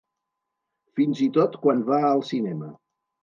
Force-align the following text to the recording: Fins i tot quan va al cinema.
Fins 0.99 1.19
i 1.27 1.27
tot 1.37 1.59
quan 1.65 1.85
va 1.91 2.01
al 2.09 2.25
cinema. 2.33 2.73